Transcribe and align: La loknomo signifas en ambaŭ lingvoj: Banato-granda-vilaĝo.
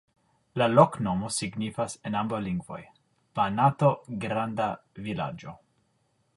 La 0.61 0.67
loknomo 0.77 1.29
signifas 1.35 1.97
en 2.11 2.17
ambaŭ 2.23 2.39
lingvoj: 2.47 2.79
Banato-granda-vilaĝo. 3.41 5.59